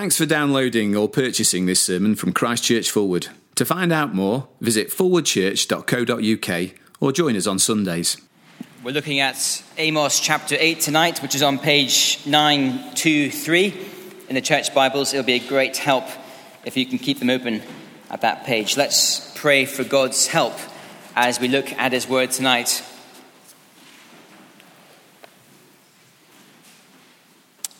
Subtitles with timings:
[0.00, 3.28] Thanks for downloading or purchasing this sermon from Christchurch Forward.
[3.56, 8.16] To find out more, visit forwardchurch.co.uk or join us on Sundays.
[8.82, 13.88] We're looking at Amos chapter 8 tonight, which is on page 923
[14.30, 15.12] in the church Bibles.
[15.12, 16.06] It'll be a great help
[16.64, 17.60] if you can keep them open
[18.08, 18.78] at that page.
[18.78, 20.54] Let's pray for God's help
[21.14, 22.82] as we look at His word tonight.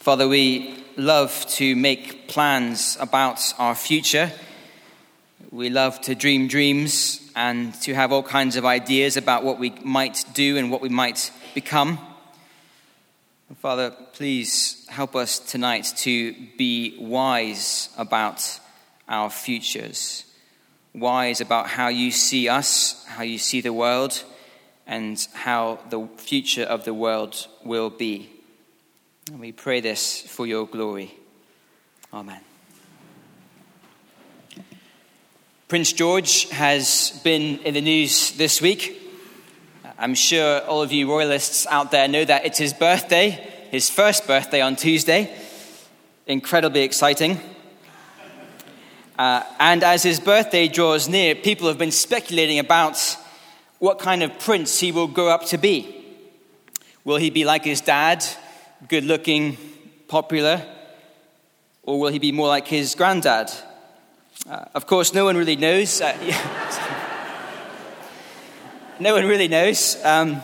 [0.01, 4.31] Father, we love to make plans about our future.
[5.51, 9.71] We love to dream dreams and to have all kinds of ideas about what we
[9.83, 11.99] might do and what we might become.
[13.61, 18.61] Father, please help us tonight to be wise about
[19.09, 20.27] our futures,
[20.95, 24.23] wise about how you see us, how you see the world,
[24.87, 28.29] and how the future of the world will be.
[29.29, 31.15] And we pray this for your glory.
[32.13, 32.41] Amen.
[35.69, 38.97] Prince George has been in the news this week.
[39.99, 43.31] I'm sure all of you royalists out there know that it's his birthday,
[43.71, 45.33] his first birthday on Tuesday.
[46.27, 47.39] Incredibly exciting.
[49.17, 52.97] Uh, and as his birthday draws near, people have been speculating about
[53.79, 55.95] what kind of prince he will grow up to be.
[57.05, 58.25] Will he be like his dad,
[58.89, 59.57] good looking,
[60.09, 60.63] popular?
[61.83, 63.51] Or will he be more like his granddad?
[64.49, 66.01] Uh, of course, no one really knows.
[66.01, 66.17] Uh,
[69.01, 70.03] no one really knows.
[70.05, 70.41] Um,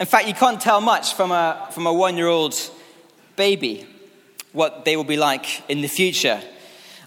[0.00, 2.54] in fact, you can't tell much from a, from a one year old
[3.36, 3.86] baby
[4.52, 6.40] what they will be like in the future.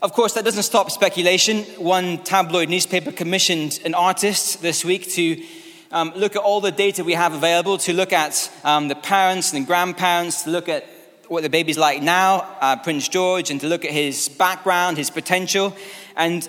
[0.02, 1.64] Of course, that doesn't stop speculation.
[1.80, 5.44] One tabloid newspaper commissioned an artist this week to
[5.92, 9.54] um, look at all the data we have available, to look at um, the parents
[9.54, 10.86] and the grandparents, to look at
[11.28, 15.10] what the baby's like now, uh, Prince George, and to look at his background, his
[15.10, 15.76] potential.
[16.16, 16.48] And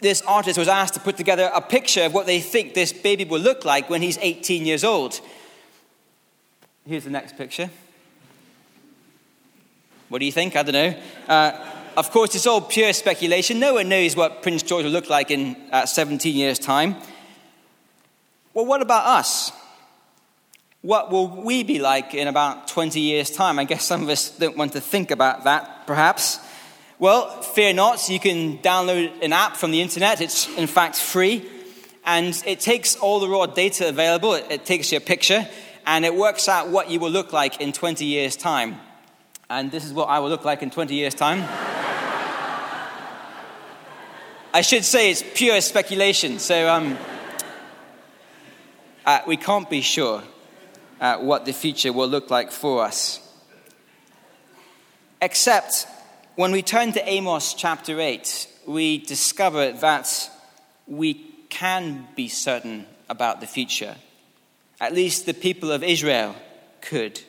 [0.00, 3.24] this artist was asked to put together a picture of what they think this baby
[3.24, 5.20] will look like when he's 18 years old.
[6.86, 7.70] Here's the next picture.
[10.08, 10.54] What do you think?
[10.54, 10.94] I don't know.
[11.28, 13.58] Uh, of course, it's all pure speculation.
[13.58, 16.96] No one knows what Prince George will look like in uh, 17 years' time.
[18.54, 19.52] Well, what about us?
[20.80, 23.58] What will we be like in about 20 years' time?
[23.58, 26.38] I guess some of us don't want to think about that, perhaps.
[27.00, 30.20] Well, fear not, you can download an app from the internet.
[30.20, 31.44] It's, in fact, free.
[32.04, 35.48] And it takes all the raw data available, it, takes your picture,
[35.84, 38.76] and it works out what you will look like in 20 years' time.
[39.50, 41.40] And this is what I will look like in 20 years' time.
[44.54, 46.96] I should say it's pure speculation, so um,
[49.06, 50.22] uh, we can't be sure
[51.00, 53.20] uh, what the future will look like for us.
[55.20, 55.86] Except
[56.36, 60.30] when we turn to Amos chapter 8, we discover that
[60.86, 61.14] we
[61.48, 63.96] can be certain about the future.
[64.80, 66.34] At least the people of Israel
[66.80, 67.20] could.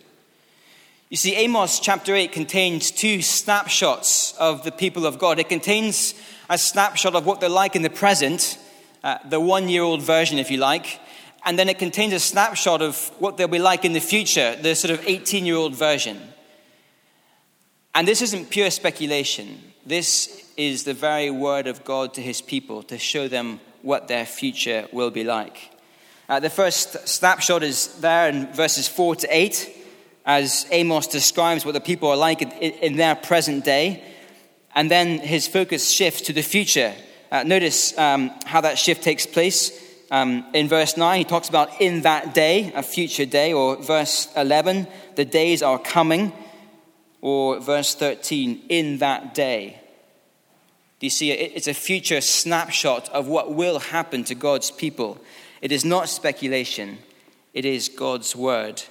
[1.10, 5.40] You see, Amos chapter 8 contains two snapshots of the people of God.
[5.40, 6.16] It contains
[6.50, 8.58] a snapshot of what they're like in the present,
[9.04, 11.00] uh, the one year old version, if you like,
[11.46, 14.76] and then it contains a snapshot of what they'll be like in the future, the
[14.76, 16.20] sort of 18 year old version.
[17.94, 19.62] And this isn't pure speculation.
[19.86, 24.26] This is the very word of God to his people to show them what their
[24.26, 25.70] future will be like.
[26.28, 29.70] Uh, the first snapshot is there in verses 4 to 8,
[30.26, 34.04] as Amos describes what the people are like in, in their present day.
[34.74, 36.96] And then his focus shifts to the future.
[37.32, 39.85] Uh, notice um, how that shift takes place.
[40.12, 44.28] Um, in verse 9, he talks about in that day, a future day, or verse
[44.36, 46.32] 11, the days are coming,
[47.22, 49.80] or verse 13, in that day.
[51.00, 51.32] Do you see?
[51.32, 55.20] It's a future snapshot of what will happen to God's people.
[55.62, 57.00] It is not speculation,
[57.54, 58.84] it is God's word.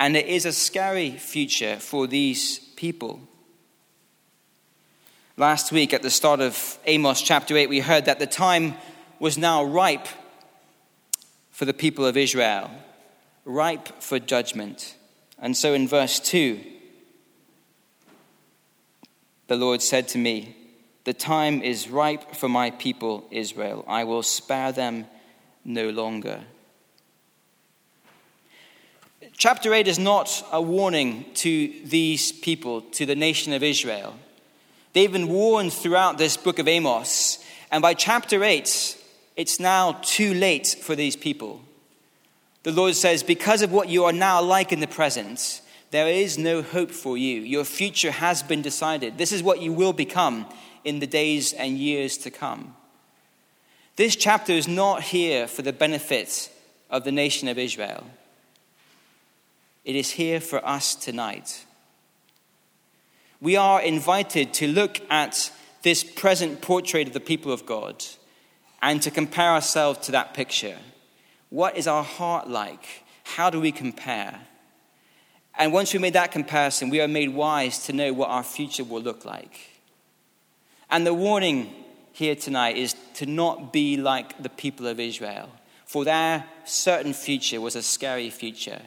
[0.00, 3.20] And it is a scary future for these people.
[5.36, 8.74] Last week, at the start of Amos chapter 8, we heard that the time
[9.18, 10.06] was now ripe
[11.58, 12.70] for the people of Israel,
[13.44, 14.94] ripe for judgment.
[15.40, 16.60] And so in verse 2,
[19.48, 20.54] the Lord said to me,
[21.02, 23.84] The time is ripe for my people Israel.
[23.88, 25.06] I will spare them
[25.64, 26.42] no longer.
[29.36, 34.14] Chapter 8 is not a warning to these people, to the nation of Israel.
[34.92, 37.44] They've been warned throughout this book of Amos.
[37.72, 38.97] And by chapter 8,
[39.38, 41.62] it's now too late for these people.
[42.64, 46.36] The Lord says, because of what you are now like in the present, There is
[46.36, 47.40] no hope for you.
[47.40, 49.16] Your future has been decided.
[49.16, 50.46] This is what you will become
[50.84, 52.76] in the days and years to come.
[53.96, 56.50] This chapter is not here for the benefit
[56.90, 58.04] of the nation of Israel.
[59.84, 61.64] It is here for us tonight.
[63.40, 65.50] We are invited to look at
[65.82, 68.04] this present portrait of the people of God
[68.82, 70.78] and to compare ourselves to that picture.
[71.50, 73.04] What is our heart like?
[73.24, 74.38] How do we compare?
[75.58, 78.84] And once we made that comparison, we are made wise to know what our future
[78.84, 79.58] will look like.
[80.90, 81.72] And the warning
[82.12, 85.50] here tonight is to not be like the people of Israel,
[85.84, 88.82] for their certain future was a scary future.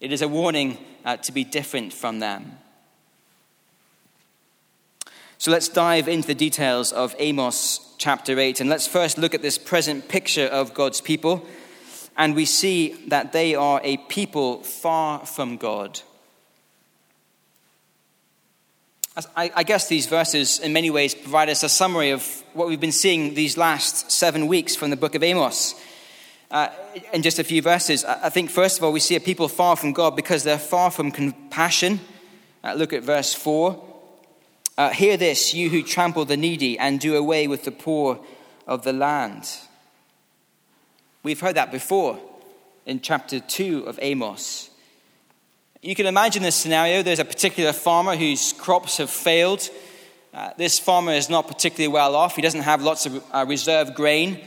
[0.00, 2.58] It is a warning uh, to be different from them.
[5.38, 8.60] So let's dive into the details of Amos chapter 8.
[8.60, 11.46] And let's first look at this present picture of God's people.
[12.16, 16.00] And we see that they are a people far from God.
[19.36, 22.24] I, guess these verses, in many ways, provide us a summary of
[22.54, 25.74] what we've been seeing these last seven weeks from the book of Amos.
[26.50, 26.70] Uh,
[27.12, 29.76] in just a few verses, I think, first of all, we see a people far
[29.76, 32.00] from God because they're far from compassion.
[32.64, 33.89] Uh, look at verse 4.
[34.78, 38.20] Uh, Hear this, you who trample the needy and do away with the poor
[38.66, 39.48] of the land.
[41.22, 42.18] We've heard that before
[42.86, 44.70] in chapter 2 of Amos.
[45.82, 47.02] You can imagine this scenario.
[47.02, 49.68] There's a particular farmer whose crops have failed.
[50.32, 52.36] Uh, this farmer is not particularly well off.
[52.36, 54.40] He doesn't have lots of uh, reserve grain.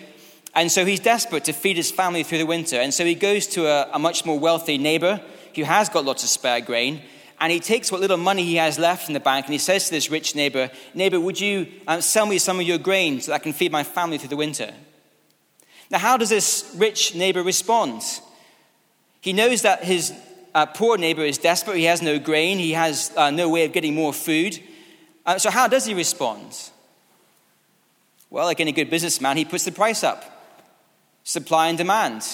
[0.55, 2.77] And so he's desperate to feed his family through the winter.
[2.77, 5.21] And so he goes to a, a much more wealthy neighbor
[5.55, 7.01] who has got lots of spare grain
[7.44, 9.84] and he takes what little money he has left in the bank and he says
[9.84, 13.31] to this rich neighbor, Neighbor, would you um, sell me some of your grain so
[13.31, 14.74] that I can feed my family through the winter?
[15.92, 18.01] Now, how does this rich neighbor respond?
[19.19, 20.13] He knows that his
[20.56, 21.75] uh, poor neighbor is desperate.
[21.75, 24.57] He has no grain, he has uh, no way of getting more food.
[25.25, 26.72] Uh, so, how does he respond?
[28.30, 30.24] Well, like any good businessman, he puts the price up
[31.25, 32.25] supply and demand.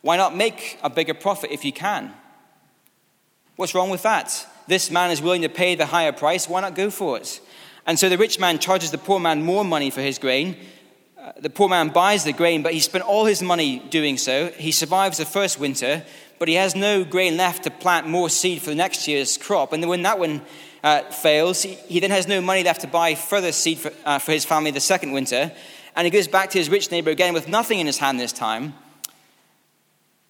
[0.00, 2.14] Why not make a bigger profit if you can?
[3.60, 4.46] What's wrong with that?
[4.68, 6.48] This man is willing to pay the higher price.
[6.48, 7.42] Why not go for it?
[7.84, 10.56] And so the rich man charges the poor man more money for his grain.
[11.18, 14.46] Uh, the poor man buys the grain, but he spent all his money doing so.
[14.52, 16.02] He survives the first winter,
[16.38, 19.74] but he has no grain left to plant more seed for the next year's crop.
[19.74, 20.40] And then when that one
[20.82, 24.18] uh, fails, he, he, then has no money left to buy further seed for, uh,
[24.18, 25.52] for his family the second winter.
[25.94, 28.32] And he goes back to his rich neighbor again with nothing in his hand this
[28.32, 28.72] time.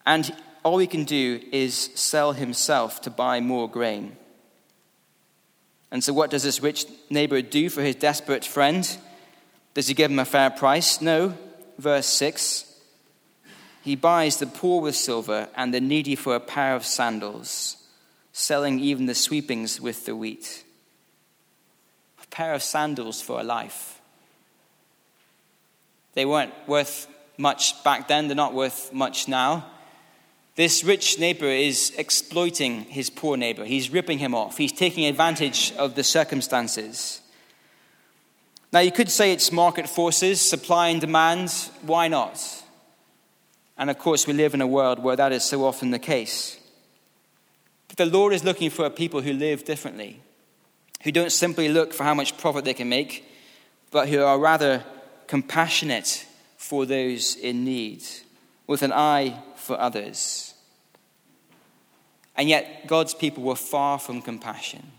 [0.05, 4.15] And all he can do is sell himself to buy more grain.
[5.91, 8.97] And so, what does this rich neighbor do for his desperate friend?
[9.73, 11.01] Does he give him a fair price?
[11.01, 11.37] No.
[11.77, 12.65] Verse 6
[13.83, 17.77] He buys the poor with silver and the needy for a pair of sandals,
[18.31, 20.63] selling even the sweepings with the wheat.
[22.23, 23.99] A pair of sandals for a life.
[26.13, 29.65] They weren't worth much back then, they're not worth much now.
[30.55, 33.63] This rich neighbor is exploiting his poor neighbor.
[33.63, 34.57] He's ripping him off.
[34.57, 37.21] He's taking advantage of the circumstances.
[38.73, 41.51] Now, you could say it's market forces, supply and demand.
[41.83, 42.63] Why not?
[43.77, 46.59] And of course, we live in a world where that is so often the case.
[47.87, 50.21] But the Lord is looking for a people who live differently,
[51.03, 53.25] who don't simply look for how much profit they can make,
[53.89, 54.83] but who are rather
[55.27, 56.25] compassionate
[56.57, 58.03] for those in need,
[58.67, 60.53] with an eye for others.
[62.35, 64.91] And yet, God's people were far from compassion.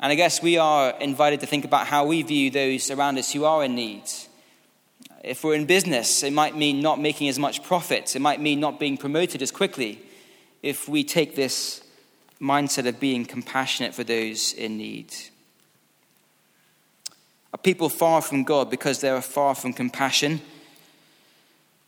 [0.00, 3.32] And I guess we are invited to think about how we view those around us
[3.32, 4.04] who are in need.
[5.22, 8.60] If we're in business, it might mean not making as much profit, it might mean
[8.60, 10.02] not being promoted as quickly
[10.62, 11.82] if we take this
[12.40, 15.14] mindset of being compassionate for those in need.
[17.52, 20.40] Are people far from God because they are far from compassion?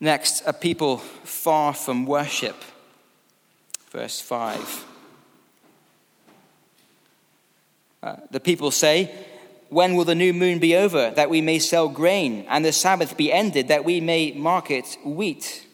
[0.00, 2.56] Next, a people far from worship.
[3.90, 4.84] Verse 5.
[8.02, 9.10] Uh, the people say,
[9.70, 13.16] When will the new moon be over, that we may sell grain, and the Sabbath
[13.16, 15.66] be ended, that we may market wheat?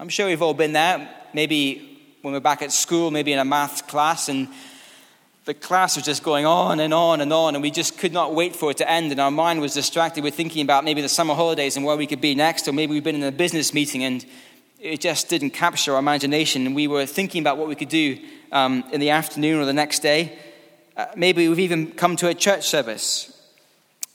[0.00, 1.08] I'm sure we've all been there.
[1.32, 4.48] Maybe when we're back at school, maybe in a math class, and
[5.46, 8.34] the class was just going on and on and on, and we just could not
[8.34, 9.12] wait for it to end.
[9.12, 12.06] And our mind was distracted with thinking about maybe the summer holidays and where we
[12.06, 14.26] could be next, or maybe we've been in a business meeting and
[14.80, 16.66] it just didn't capture our imagination.
[16.66, 18.18] And we were thinking about what we could do
[18.50, 20.36] um, in the afternoon or the next day.
[20.96, 23.32] Uh, maybe we've even come to a church service,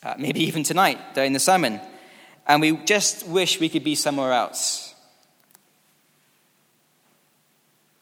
[0.03, 1.79] uh, maybe even tonight during the sermon,
[2.45, 4.93] and we just wish we could be somewhere else.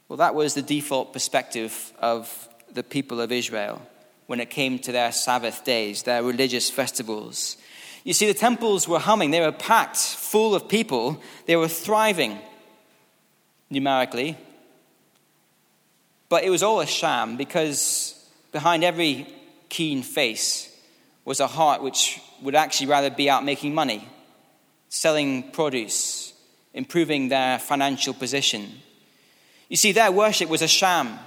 [0.07, 3.81] Well, that was the default perspective of the people of Israel
[4.27, 7.57] when it came to their Sabbath days, their religious festivals.
[8.03, 12.37] You see, the temples were humming, they were packed, full of people, they were thriving
[13.69, 14.37] numerically.
[16.29, 18.15] But it was all a sham because
[18.51, 19.27] behind every
[19.67, 20.75] keen face
[21.25, 24.07] was a heart which would actually rather be out making money,
[24.89, 26.33] selling produce,
[26.73, 28.69] improving their financial position.
[29.69, 31.19] You see, their worship was a sham.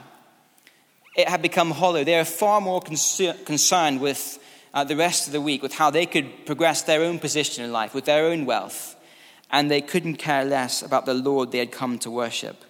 [1.16, 2.04] It had become hollow.
[2.04, 4.38] They are far more concerned with
[4.72, 7.72] uh, the rest of the week, with how they could progress their own position in
[7.72, 8.96] life, with their own wealth,
[9.50, 12.64] and they couldn't care less about the Lord they had come to worship.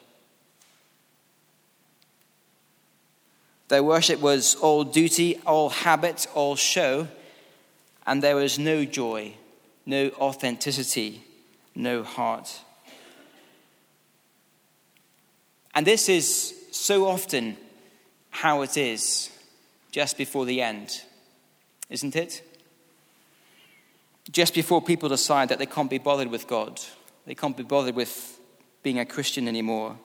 [3.68, 7.08] Their worship was all duty, all habit, all show,
[8.06, 9.34] and there was no joy,
[9.86, 11.22] no authenticity,
[11.74, 12.60] no heart.
[15.74, 17.56] And this is so often
[18.32, 19.30] how it is
[19.92, 21.02] just before the end,
[21.90, 22.42] isn't it?
[24.30, 26.80] Just before people decide that they can't be bothered with God,
[27.26, 28.40] they can't be bothered with
[28.82, 29.96] being a Christian anymore.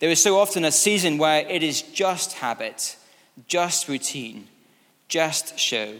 [0.00, 2.96] There is so often a season where it is just habit,
[3.46, 4.48] just routine,
[5.08, 5.94] just show.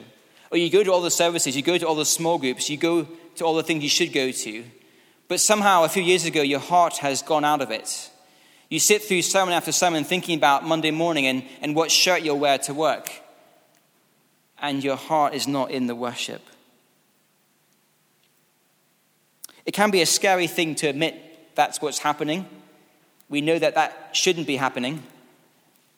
[0.50, 2.76] Or you go to all the services, you go to all the small groups, you
[2.76, 4.64] go to all the things you should go to,
[5.28, 8.10] but somehow a few years ago your heart has gone out of it.
[8.74, 12.40] You sit through sermon after sermon thinking about Monday morning and, and what shirt you'll
[12.40, 13.08] wear to work,
[14.58, 16.42] and your heart is not in the worship.
[19.64, 22.48] It can be a scary thing to admit that's what's happening.
[23.28, 25.04] We know that that shouldn't be happening.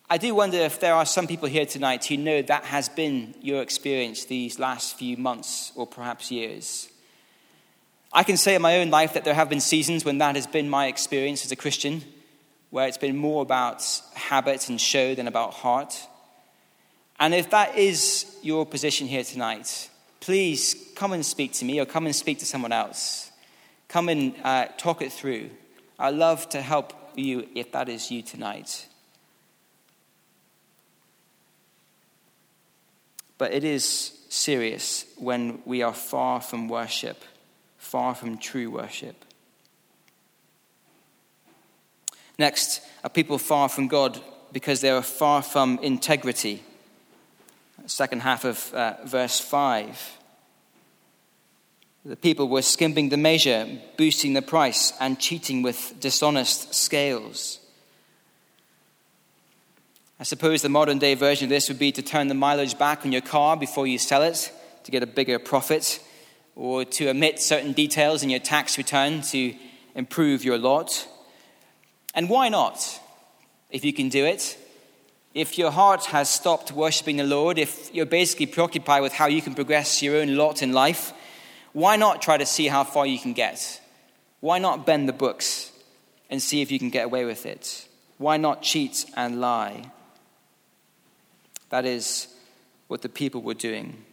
[0.07, 3.33] I do wonder if there are some people here tonight who know that has been
[3.41, 6.89] your experience these last few months or perhaps years.
[8.13, 10.45] I can say in my own life that there have been seasons when that has
[10.45, 12.03] been my experience as a Christian
[12.69, 13.83] where it's been more about
[14.13, 16.07] habit and show than about heart.
[17.19, 21.85] And if that is your position here tonight, please come and speak to me or
[21.85, 23.31] come and speak to someone else.
[23.87, 25.49] Come and uh, talk it through.
[25.97, 28.85] I'd love to help you if that is you tonight.
[33.37, 37.23] But it is serious when we are far from worship,
[37.77, 39.23] far from true worship.
[42.37, 46.63] Next, are people far from God because they are far from integrity?
[47.85, 50.17] Second half of uh, verse 5.
[52.05, 53.67] The people were skimping the measure,
[53.97, 57.59] boosting the price, and cheating with dishonest scales.
[60.19, 63.05] I suppose the modern day version of this would be to turn the mileage back
[63.05, 64.51] on your car before you sell it
[64.83, 65.99] to get a bigger profit,
[66.55, 69.53] or to omit certain details in your tax return to
[69.93, 71.07] improve your lot.
[72.17, 72.99] And why not,
[73.69, 74.57] if you can do it?
[75.35, 79.39] If your heart has stopped worshiping the Lord, if you're basically preoccupied with how you
[79.39, 81.13] can progress your own lot in life,
[81.73, 83.79] why not try to see how far you can get?
[84.39, 85.71] Why not bend the books
[86.27, 87.87] and see if you can get away with it?
[88.17, 89.91] Why not cheat and lie?
[91.69, 92.29] That is
[92.87, 94.03] what the people were doing.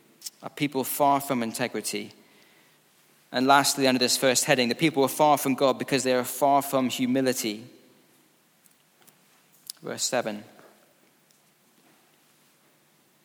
[0.42, 2.12] A people far from integrity.
[3.32, 6.22] And lastly, under this first heading, the people were far from God because they are
[6.22, 7.64] far from humility.
[9.84, 10.42] Verse 7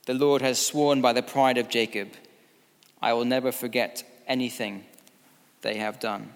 [0.06, 2.10] The Lord has sworn by the pride of Jacob,
[3.01, 4.84] I will never forget anything
[5.62, 6.34] they have done.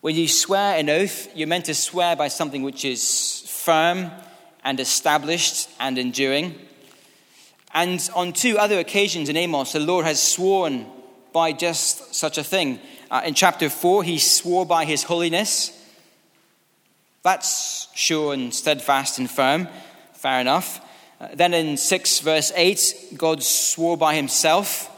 [0.00, 4.12] When you swear an oath, you're meant to swear by something which is firm
[4.64, 6.54] and established and enduring.
[7.74, 10.86] And on two other occasions in Amos, the Lord has sworn
[11.32, 12.78] by just such a thing.
[13.10, 15.78] Uh, in chapter 4, he swore by his holiness.
[17.22, 19.68] That's sure and steadfast and firm.
[20.14, 20.80] Fair enough.
[21.20, 24.90] Uh, then in 6 verse 8, God swore by himself.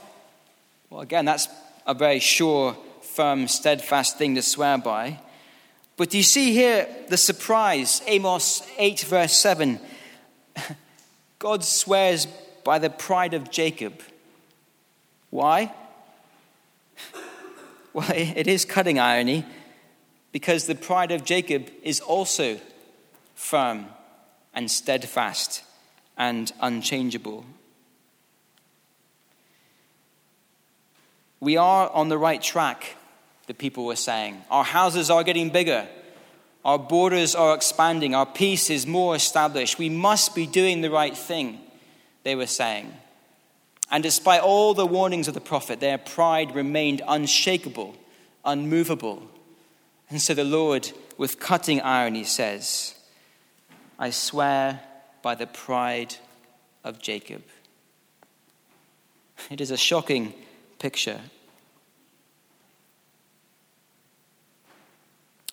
[0.88, 1.48] Well, again, that's
[1.86, 5.20] a very sure, firm, steadfast thing to swear by.
[5.96, 8.00] But do you see here the surprise?
[8.06, 9.78] Amos 8 verse 7.
[11.38, 12.26] God swears
[12.64, 14.00] by the pride of Jacob.
[15.30, 15.72] Why?
[17.92, 19.46] Well, it is cutting irony
[20.34, 22.58] because the pride of Jacob is also
[23.36, 23.86] firm
[24.52, 25.62] and steadfast
[26.18, 27.44] and unchangeable.
[31.38, 32.96] We are on the right track,
[33.46, 34.42] the people were saying.
[34.50, 35.86] Our houses are getting bigger.
[36.64, 38.16] Our borders are expanding.
[38.16, 39.78] Our peace is more established.
[39.78, 41.60] We must be doing the right thing,
[42.24, 42.92] they were saying.
[43.88, 47.94] And despite all the warnings of the prophet, their pride remained unshakable,
[48.44, 49.30] unmovable,
[50.14, 52.94] And so the Lord, with cutting irony, says,
[53.98, 54.78] I swear
[55.22, 56.14] by the pride
[56.84, 57.42] of Jacob.
[59.50, 60.32] It is a shocking
[60.78, 61.20] picture.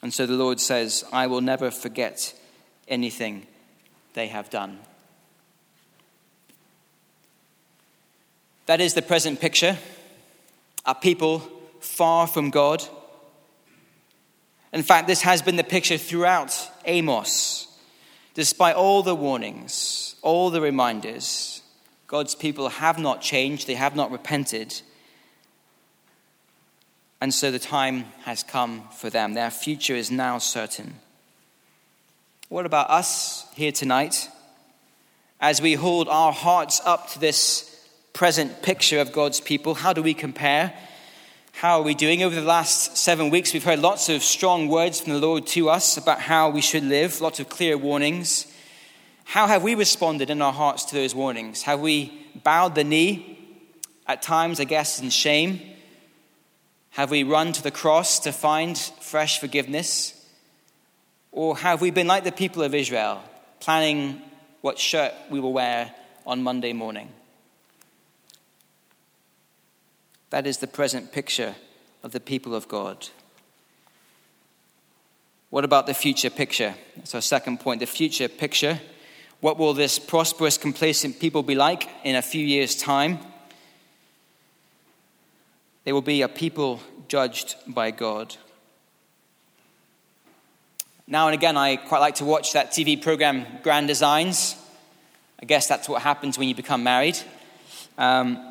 [0.04, 2.40] And so the Lord says, I will never forget
[2.88, 3.48] anything
[4.14, 4.78] they have done.
[8.68, 9.80] That is the present picture.
[10.86, 11.40] A people
[11.80, 12.88] far from God.
[14.74, 17.68] In fact, this has been the picture throughout Amos.
[18.34, 21.62] Despite all the warnings, all the reminders,
[22.08, 24.82] God's people have not changed, they have not repented.
[27.20, 29.34] And so the time has come for them.
[29.34, 30.96] Their future is now certain.
[32.48, 34.30] What about us here tonight?
[35.40, 37.68] As we hold our hearts up to this
[38.14, 40.74] present picture of God's people, how do we compare?
[41.54, 42.24] How are we doing?
[42.24, 45.70] Over the last seven weeks, we've heard lots of strong words from the Lord to
[45.70, 48.48] us about how we should live, lots of clear warnings.
[49.26, 51.62] How have we responded in our hearts to those warnings?
[51.64, 52.12] Have we
[52.44, 53.38] bowed the knee,
[54.08, 55.62] at times, I guess, in shame?
[56.92, 60.26] Have we run to the cross to find fresh forgiveness?
[61.32, 63.22] Or have we been like the people of Israel,
[63.60, 64.22] planning
[64.62, 65.94] what shirt we will wear
[66.26, 67.10] on Monday morning?
[70.32, 71.56] That is the present picture
[72.04, 73.10] of the people of God.
[75.50, 76.74] What about the future picture?
[76.96, 77.82] That's our second point.
[77.82, 78.80] The future picture.
[79.42, 83.20] What will this prosperous, complacent people be like in a few years' time?
[85.84, 88.38] They will be a people judged by God.
[91.08, 94.56] Now and again, I quite like to watch that TV program, Grand Designs.
[95.42, 97.18] I guess that's what happens when you become married.
[97.98, 98.51] Um,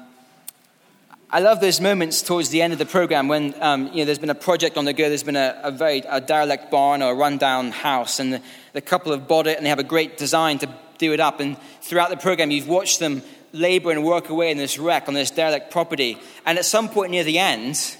[1.32, 4.18] I love those moments towards the end of the program when um, you know, there's
[4.18, 7.12] been a project on the go, there's been a, a very a derelict barn or
[7.12, 10.16] a rundown house, and the, the, couple have bought it and they have a great
[10.16, 10.68] design to
[10.98, 11.38] do it up.
[11.38, 13.22] And throughout the program, you've watched them
[13.52, 16.18] labor and work away in this wreck on this derelict property.
[16.46, 17.96] And at some point near the end,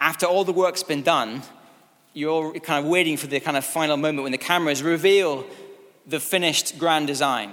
[0.00, 1.42] after all the work's been done,
[2.14, 5.44] you're kind of waiting for the kind of final moment when the cameras reveal
[6.06, 7.52] the finished grand design.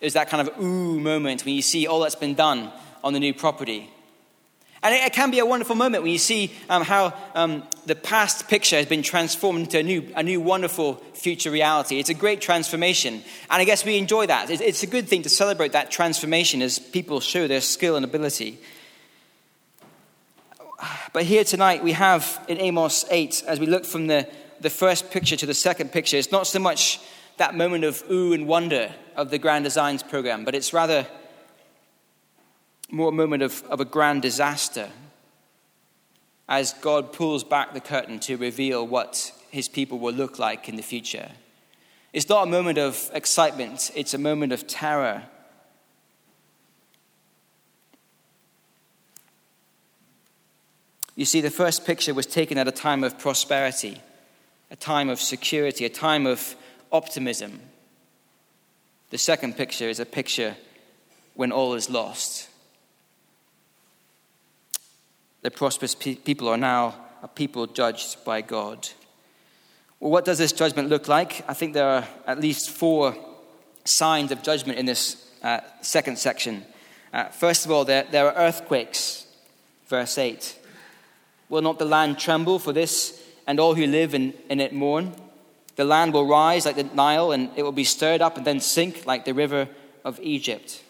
[0.00, 2.70] There's that kind of ooh moment when you see all that's been done
[3.02, 3.90] on the new property.
[4.84, 8.48] And it, can be a wonderful moment when you see um, how um, the past
[8.48, 11.98] picture has been transformed into a new, a new wonderful future reality.
[11.98, 13.14] It's a great transformation.
[13.14, 13.22] And
[13.62, 14.50] I guess we enjoy that.
[14.50, 18.04] It's, it's a good thing to celebrate that transformation as people show their skill and
[18.04, 18.58] ability.
[21.14, 24.28] But here tonight we have in Amos 8, as we look from the,
[24.60, 27.00] the first picture to the second picture, it's not so much
[27.38, 31.06] that moment of ooh and wonder of the Grand Designs program, but it's rather
[32.90, 34.90] more a moment of, of a grand disaster
[36.48, 40.76] as God pulls back the curtain to reveal what his people will look like in
[40.76, 41.30] the future.
[42.12, 45.24] It's not a moment of excitement, it's a moment of terror.
[51.16, 54.02] You see, the first picture was taken at a time of prosperity,
[54.70, 56.56] a time of security, a time of
[56.90, 57.60] optimism.
[59.10, 60.56] The second picture is a picture
[61.34, 62.48] when all is lost
[65.44, 68.88] the prosperous pe- people are now a people judged by God.
[70.00, 71.44] Well, what does this judgment look like?
[71.46, 73.14] I think there are at least four
[73.84, 76.64] signs of judgment in this uh, second section.
[77.12, 79.26] Uh, first of all, there, there are earthquakes.
[79.86, 80.58] Verse 8.
[81.50, 85.12] Will not the land tremble for this, and all who live in, in it mourn?
[85.76, 88.60] The land will rise like the Nile, and it will be stirred up and then
[88.60, 89.68] sink like the river
[90.04, 90.82] of Egypt.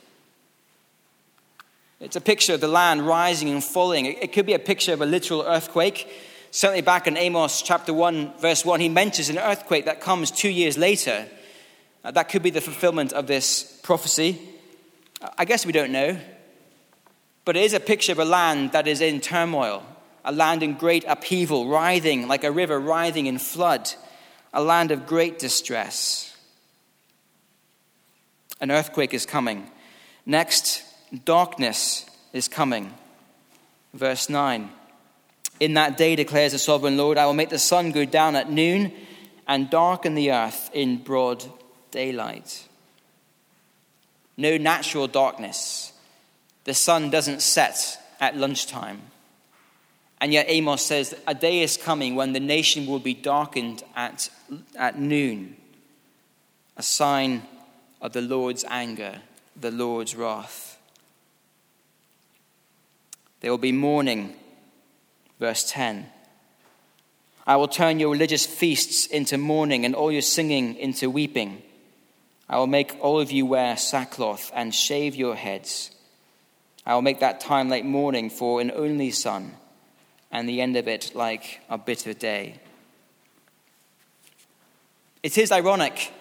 [2.00, 4.06] It's a picture of the land rising and falling.
[4.06, 6.08] It could be a picture of a literal earthquake.
[6.50, 10.48] Certainly, back in Amos chapter 1, verse 1, he mentions an earthquake that comes two
[10.48, 11.26] years later.
[12.04, 14.40] Uh, that could be the fulfillment of this prophecy.
[15.38, 16.18] I guess we don't know.
[17.44, 19.84] But it is a picture of a land that is in turmoil,
[20.24, 23.90] a land in great upheaval, writhing like a river writhing in flood,
[24.52, 26.36] a land of great distress.
[28.60, 29.70] An earthquake is coming.
[30.24, 30.82] Next,
[31.24, 32.92] darkness is coming.
[33.92, 34.70] Verse 9
[35.60, 38.50] In that day, declares the sovereign Lord, I will make the sun go down at
[38.50, 38.92] noon
[39.46, 41.44] and darken the earth in broad
[41.90, 42.66] daylight.
[44.36, 45.92] No natural darkness.
[46.64, 49.02] The sun doesn't set at lunchtime.
[50.20, 54.30] And yet, Amos says a day is coming when the nation will be darkened at,
[54.74, 55.56] at noon,
[56.76, 57.42] a sign
[58.00, 59.20] of the Lord's anger,
[59.60, 60.78] the Lord's wrath.
[63.44, 64.32] There will be mourning.
[65.38, 66.06] Verse 10.
[67.46, 71.60] I will turn your religious feasts into mourning and all your singing into weeping.
[72.48, 75.90] I will make all of you wear sackcloth and shave your heads.
[76.86, 79.52] I will make that time like mourning for an only son,
[80.32, 82.60] and the end of it like a bitter day.
[85.22, 86.14] It is ironic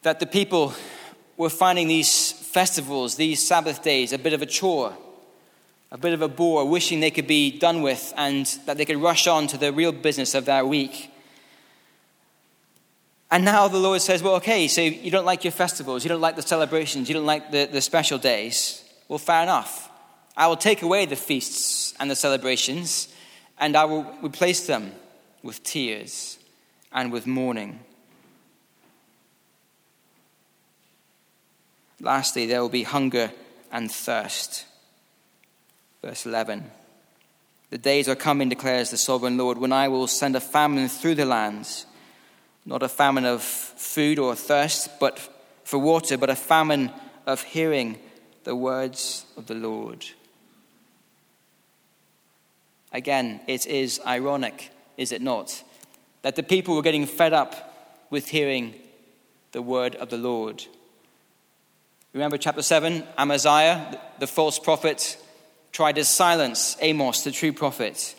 [0.00, 0.72] that the people
[1.36, 4.96] were finding these festivals, these Sabbath days, a bit of a chore,
[5.90, 8.96] a bit of a bore, wishing they could be done with and that they could
[8.96, 11.12] rush on to the real business of their week.
[13.30, 16.20] And now the Lord says, Well, okay, so you don't like your festivals, you don't
[16.20, 18.84] like the celebrations, you don't like the, the special days.
[19.08, 19.90] Well, fair enough.
[20.36, 23.08] I will take away the feasts and the celebrations,
[23.58, 24.92] and I will replace them
[25.42, 26.38] with tears
[26.92, 27.80] and with mourning.
[32.00, 33.32] Lastly, there will be hunger
[33.72, 34.66] and thirst.
[36.06, 36.70] Verse 11
[37.70, 41.16] The days are coming, declares the sovereign Lord, when I will send a famine through
[41.16, 41.84] the lands,
[42.64, 45.18] not a famine of food or thirst, but
[45.64, 46.92] for water, but a famine
[47.26, 47.98] of hearing
[48.44, 50.06] the words of the Lord.
[52.92, 55.60] Again, it is ironic, is it not,
[56.22, 58.74] that the people were getting fed up with hearing
[59.50, 60.64] the word of the Lord.
[62.12, 63.02] Remember chapter 7?
[63.18, 65.18] Amaziah, the false prophet,
[65.76, 68.14] tried to silence Amos, the true prophet.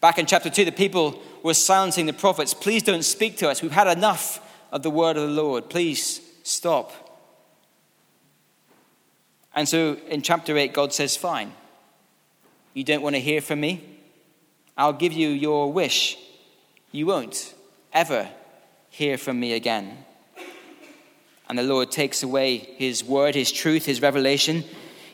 [0.00, 2.54] Back in chapter 2, the people were silencing the prophets.
[2.54, 3.60] Please don't speak to us.
[3.60, 4.40] We've had enough
[4.72, 5.68] of the word of the Lord.
[5.68, 6.90] Please stop.
[9.54, 11.52] And so in chapter 8, God says, Fine.
[12.72, 13.84] You don't want to hear from me?
[14.74, 16.16] I'll give you your wish.
[16.90, 17.54] You won't
[17.92, 18.30] ever
[18.88, 20.06] hear from me again.
[21.50, 24.64] And the Lord takes away his word, his truth, his revelation.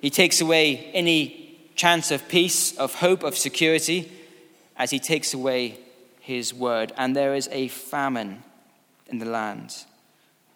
[0.01, 1.44] He takes away any
[1.75, 4.11] chance of peace, of hope, of security,
[4.77, 5.79] as he takes away
[6.21, 6.93] his word.
[6.97, 8.43] And there is a famine
[9.09, 9.85] in the land.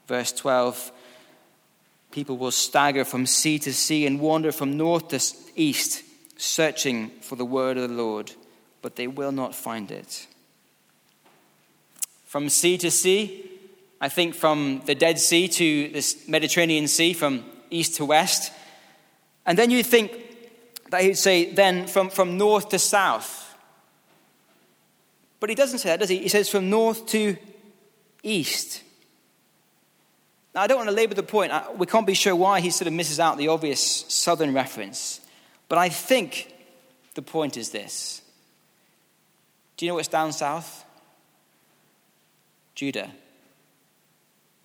[0.07, 0.92] Verse 12
[2.11, 5.20] People will stagger from sea to sea and wander from north to
[5.54, 6.02] east,
[6.38, 8.33] searching for the word of the Lord,
[8.81, 10.26] but they will not find it.
[12.24, 13.50] From sea to sea,
[14.00, 18.52] I think from the Dead Sea to this Mediterranean Sea, from east to west.
[19.44, 20.12] And then you think
[20.90, 23.57] that he'd say, then from, from north to south.
[25.40, 26.18] But he doesn't say that, does he?
[26.18, 27.37] He says from north to
[28.22, 28.83] east.
[30.55, 31.53] Now, I don't want to labor the point.
[31.77, 35.20] We can't be sure why he sort of misses out the obvious southern reference.
[35.68, 36.53] But I think
[37.14, 38.22] the point is this
[39.77, 40.85] Do you know what's down south?
[42.74, 43.11] Judah,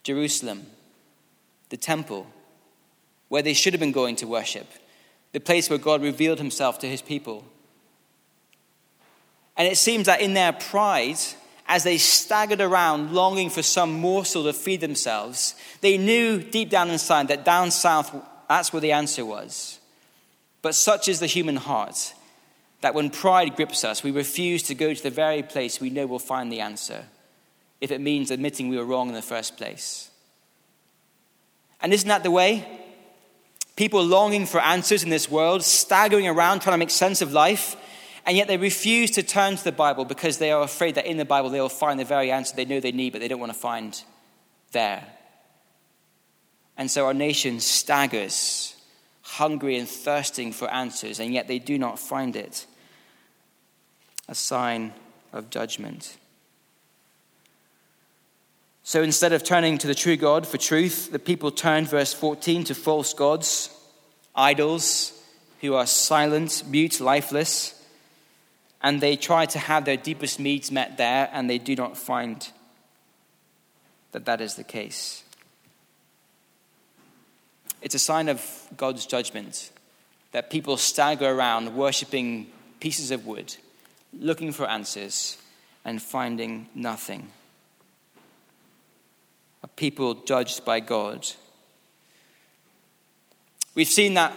[0.04, 0.66] Jerusalem,
[1.68, 2.28] the temple,
[3.28, 4.68] where they should have been going to worship,
[5.34, 7.44] the place where God revealed himself to his people.
[9.56, 11.18] And it seems that in their pride,
[11.66, 16.88] as they staggered around longing for some morsel to feed themselves, they knew deep down
[16.88, 18.14] inside that down south,
[18.48, 19.80] that's where the answer was.
[20.62, 22.14] But such is the human heart
[22.82, 26.06] that when pride grips us, we refuse to go to the very place we know
[26.06, 27.06] will find the answer,
[27.80, 30.10] if it means admitting we were wrong in the first place.
[31.80, 32.83] And isn't that the way?
[33.76, 37.76] People longing for answers in this world, staggering around trying to make sense of life,
[38.26, 41.16] and yet they refuse to turn to the Bible because they are afraid that in
[41.16, 43.40] the Bible they will find the very answer they know they need, but they don't
[43.40, 44.02] want to find
[44.72, 45.04] there.
[46.76, 48.76] And so our nation staggers,
[49.22, 52.66] hungry and thirsting for answers, and yet they do not find it.
[54.28, 54.94] A sign
[55.32, 56.16] of judgment.
[58.84, 62.64] So instead of turning to the true God for truth, the people turned, verse 14,
[62.64, 63.70] to false gods,
[64.36, 65.12] idols
[65.60, 67.74] who are silent, mute, lifeless
[68.84, 72.50] and they try to have their deepest needs met there, and they do not find
[74.12, 75.24] that that is the case.
[77.80, 78.44] It's a sign of
[78.76, 79.70] God's judgment
[80.32, 83.56] that people stagger around worshipping pieces of wood,
[84.12, 85.38] looking for answers,
[85.82, 87.30] and finding nothing.
[89.64, 91.26] A people judged by God.
[93.74, 94.36] We've seen that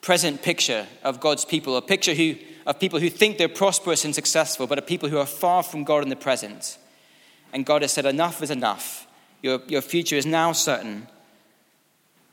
[0.00, 2.36] present picture of God's people, a picture who
[2.66, 5.82] of people who think they're prosperous and successful, but of people who are far from
[5.82, 6.78] God in the present.
[7.52, 9.08] And God has said, Enough is enough.
[9.42, 11.08] Your, your future is now certain.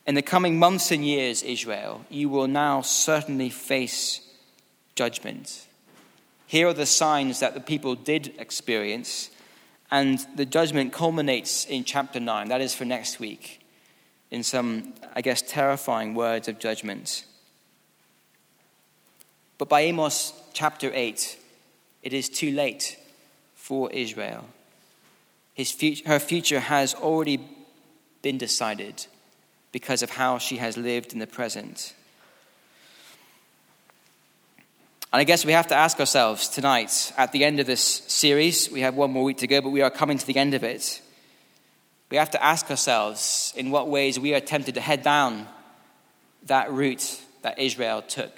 [0.05, 4.21] In the coming months and years, Israel, you will now certainly face
[4.93, 5.65] judgment.
[6.45, 9.31] Here are the signs that the people did experience,
[9.91, 12.47] and the judgment culminates in chapter 9.
[12.47, 13.59] That is for next week,
[14.31, 17.25] in some, I guess, terrifying words of judgment.
[19.57, 21.37] But by Amos chapter 8,
[22.03, 22.97] it is too late
[23.53, 24.45] for Israel.
[25.53, 27.39] His future, her future has already
[28.21, 29.05] been decided
[29.71, 31.93] because of how she has lived in the present.
[35.13, 38.71] And I guess we have to ask ourselves tonight, at the end of this series,
[38.71, 40.63] we have one more week to go, but we are coming to the end of
[40.63, 41.01] it.
[42.09, 45.47] We have to ask ourselves in what ways we are tempted to head down
[46.45, 48.31] that route that Israel took,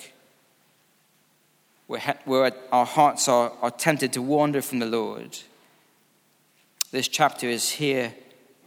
[1.85, 5.37] where, where our hearts are, are tempted to wander from the Lord.
[6.89, 8.15] This chapter is here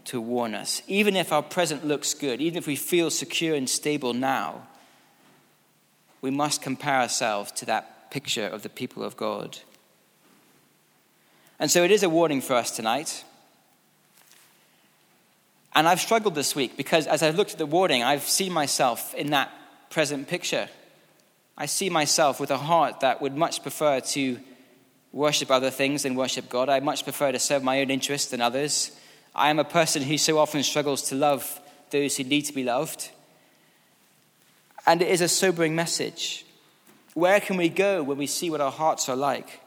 [0.05, 0.81] to warn us.
[0.87, 4.69] Even if our present looks good, even if we feel secure and stable now,
[6.21, 9.59] we must compare ourselves to that picture of the people of God.
[11.59, 13.25] And so it is a warning for us tonight.
[15.75, 19.15] And I've struggled this week because as I've looked at the warning, I've seen myself
[19.15, 19.53] in that
[19.91, 20.69] present picture.
[21.59, 24.39] I see myself with a heart that would much prefer to
[25.13, 26.71] worship other things than worship God.
[26.71, 28.91] I much prefer to serve my own interests than others.
[29.35, 32.65] I am a person who so often struggles to love those who need to be
[32.65, 33.11] loved.
[34.87, 36.46] And it is a sobering message.
[37.17, 39.63] Where can we go when we see what our hearts are like?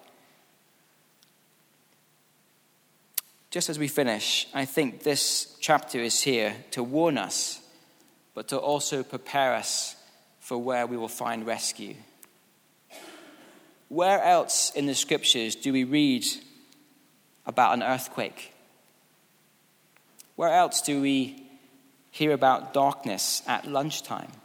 [3.50, 7.60] Just as we finish, I think this chapter is here to warn us,
[8.36, 9.96] but to also prepare us
[10.40, 11.96] for where we will find rescue.
[13.88, 16.26] Where else in the scriptures do we read
[17.48, 18.54] about an earthquake?
[20.36, 21.48] Where else do we
[22.12, 24.39] hear about darkness at lunchtime?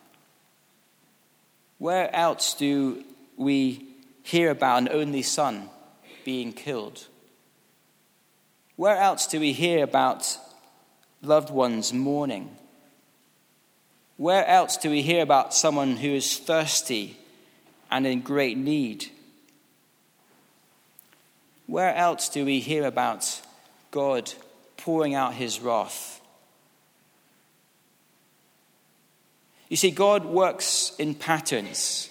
[1.84, 3.04] Where else do
[3.36, 3.86] we
[4.22, 5.68] hear about an only son
[6.24, 7.08] being killed?
[8.76, 10.38] Where else do we hear about
[11.20, 12.56] loved ones mourning?
[14.16, 17.18] Where else do we hear about someone who is thirsty
[17.90, 19.10] and in great need?
[21.66, 23.42] Where else do we hear about
[23.90, 24.32] God
[24.78, 26.22] pouring out his wrath
[29.68, 32.10] You see, God works in patterns,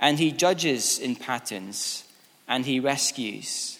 [0.00, 2.04] and He judges in patterns,
[2.48, 3.78] and He rescues.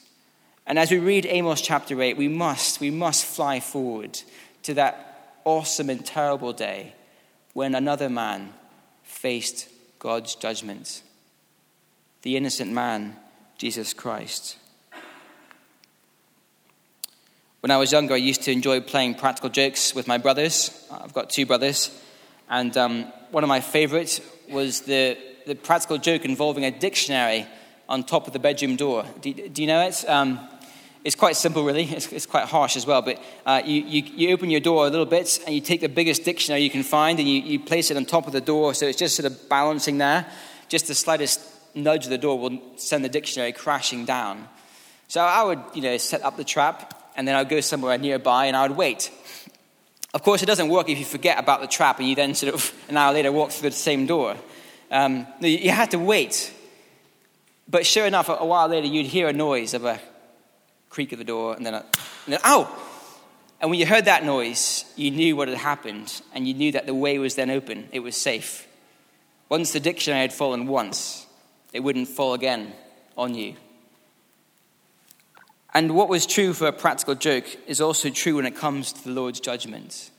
[0.66, 4.20] And as we read Amos chapter 8, we must, we must fly forward
[4.64, 6.94] to that awesome and terrible day
[7.52, 8.52] when another man
[9.04, 11.02] faced God's judgment.
[12.22, 13.16] The innocent man,
[13.58, 14.58] Jesus Christ.
[17.60, 20.70] When I was younger, I used to enjoy playing practical jokes with my brothers.
[20.90, 21.90] I've got two brothers.
[22.48, 27.46] And um, one of my favorites was the, the practical joke involving a dictionary
[27.88, 29.04] on top of the bedroom door.
[29.20, 30.04] Do, do you know it?
[30.08, 30.40] Um,
[31.04, 31.84] it's quite simple, really.
[31.84, 33.00] It's, it's quite harsh as well.
[33.00, 35.88] But uh, you, you, you, open your door a little bit and you take the
[35.88, 38.74] biggest dictionary you can find and you, you place it on top of the door
[38.74, 40.26] so it's just sort of balancing there.
[40.68, 41.40] Just the slightest
[41.76, 44.48] nudge of the door will send the dictionary crashing down.
[45.06, 47.96] So I would, you know, set up the trap and then I would go somewhere
[47.98, 49.12] nearby and I would wait.
[50.14, 52.54] Of course, it doesn't work if you forget about the trap and you then sort
[52.54, 54.36] of an hour later walk through the same door.
[54.90, 56.52] Um, you had to wait.
[57.68, 60.00] But sure enough, a while later, you'd hear a noise of a
[60.88, 61.84] creak of the door, and then, a,
[62.24, 62.70] and then ow!
[63.60, 66.86] And when you heard that noise, you knew what had happened, and you knew that
[66.86, 67.88] the way was then open.
[67.90, 68.66] It was safe.
[69.48, 71.26] Once the dictionary had fallen once,
[71.72, 72.72] it wouldn't fall again
[73.16, 73.56] on you.
[75.76, 79.04] And what was true for a practical joke is also true when it comes to
[79.04, 80.10] the Lord's judgment.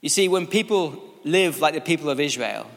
[0.00, 2.70] You see, when people live like the people of Israel,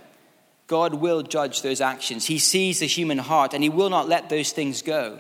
[0.68, 2.26] God will judge those actions.
[2.26, 5.20] He sees the human heart and He will not let those things go.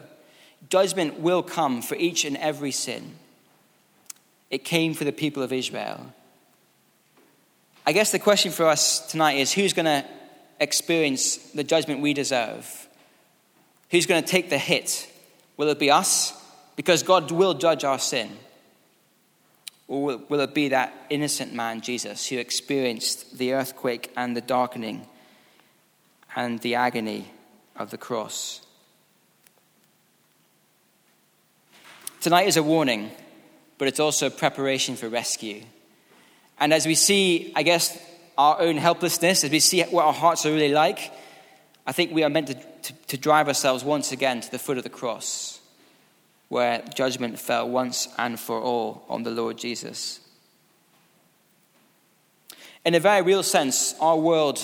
[0.67, 3.15] Judgment will come for each and every sin.
[4.49, 6.13] It came for the people of Israel.
[7.87, 10.03] I guess the question for us tonight is who's going to
[10.59, 12.89] experience the judgment we deserve?
[13.89, 15.09] Who's going to take the hit?
[15.55, 16.39] Will it be us?
[16.81, 18.31] Because God will judge our sin.
[19.87, 25.05] Or will, it be that innocent man, Jesus, who experienced the earthquake and the darkening
[26.35, 27.27] and the agony
[27.75, 28.65] of the cross?
[32.19, 33.11] Tonight is a warning,
[33.77, 35.61] but it's also preparation for rescue.
[36.59, 37.95] And as we see, I guess,
[38.39, 41.13] our own helplessness, as we see what our hearts are really like,
[41.85, 44.79] I think we are meant to, to, to drive ourselves once again to the foot
[44.79, 45.50] of the cross
[46.51, 50.19] where judgment fell once and for all on the Lord Jesus.
[52.83, 54.61] In a very real sense, our world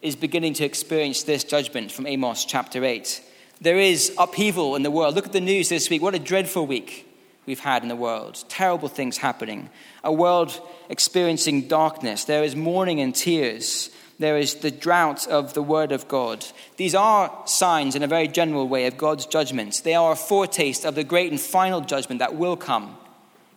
[0.00, 3.22] is beginning to experience this judgment from Amos chapter 8.
[3.60, 5.14] There is upheaval in the world.
[5.14, 6.02] Look at the news this week.
[6.02, 7.08] What a dreadful week
[7.46, 8.42] we've had in the world.
[8.48, 9.70] Terrible things happening.
[10.02, 12.24] A world experiencing darkness.
[12.24, 13.90] There is mourning and tears.
[14.22, 16.46] There is the drought of the Word of God.
[16.76, 19.80] These are signs, in a very general way, of God's judgments.
[19.80, 22.96] They are a foretaste of the great and final judgment that will come.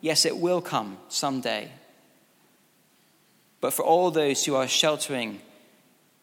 [0.02, 1.70] Yes, it will come someday.
[3.62, 5.40] But for all those who are sheltering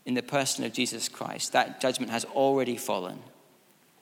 [0.04, 3.20] in the person of Jesus Christ, that judgment has already fallen,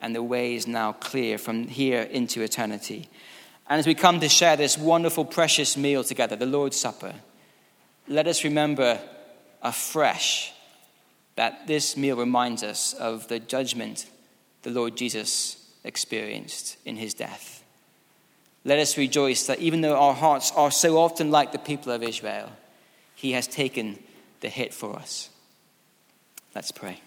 [0.01, 3.11] and the way is now clear from here into eternity.
[3.69, 7.15] And as we come to share this wonderful, precious meal together, the Lord's Supper,
[8.09, 8.99] let us remember
[9.63, 10.53] afresh
[11.37, 14.07] that this meal reminds us of the judgment
[14.63, 17.65] the Lord Jesus experienced in his death.
[18.65, 22.03] Let us rejoice that even though our hearts are so often like the people of
[22.03, 22.51] Israel,
[23.15, 23.99] he has taken
[24.41, 25.31] the hit for us.
[26.55, 27.01] Let's pray.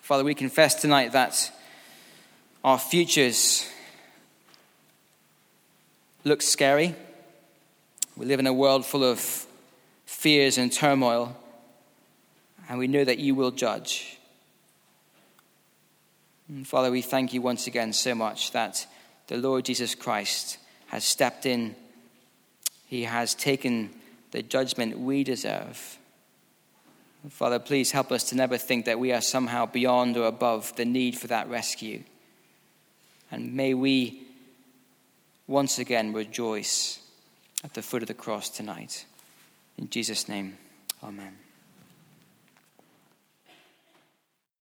[0.00, 1.52] Father, we confess tonight that
[2.64, 3.66] our futures
[6.24, 6.94] look scary.
[8.16, 9.46] We live in a world full of
[10.04, 11.36] fears and turmoil,
[12.68, 14.18] and we know that you will judge.
[16.48, 18.86] And Father, we thank you once again so much that
[19.28, 21.76] the Lord Jesus Christ has stepped in.
[22.86, 23.90] He has taken
[24.30, 25.98] the judgment we deserve.
[27.30, 30.84] Father, please help us to never think that we are somehow beyond or above the
[30.84, 32.02] need for that rescue.
[33.30, 34.27] And may we
[35.48, 37.00] once again rejoice
[37.64, 39.06] at the foot of the cross tonight.
[39.76, 40.58] In Jesus' name,
[41.02, 41.36] amen.